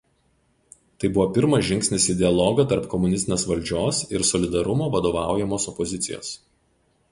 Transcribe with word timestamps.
Tai 1.03 1.09
buvo 1.17 1.25
pirmas 1.35 1.67
žingsnis 1.67 2.07
į 2.13 2.15
dialogą 2.21 2.65
tarp 2.71 2.89
komunistinės 2.95 3.45
valdžios 3.53 4.01
ir 4.17 4.27
Solidarumo 4.33 4.91
vadovaujamos 4.99 5.71
opozicijos. 5.75 6.37